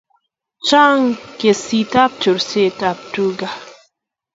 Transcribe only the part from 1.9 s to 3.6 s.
ab chorest ab tuka